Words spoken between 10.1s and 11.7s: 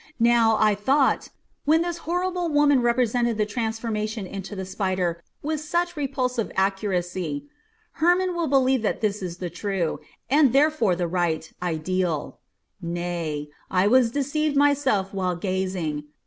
and therefore the right,